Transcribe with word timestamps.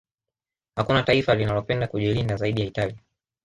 Hakuna 0.75 1.03
taifa 1.03 1.35
linalopenda 1.35 1.87
kujilinda 1.87 2.35
zaidi 2.35 2.61
ya 2.61 2.67
Italia 2.67 2.97